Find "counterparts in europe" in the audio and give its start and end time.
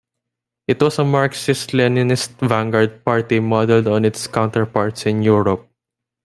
4.25-5.69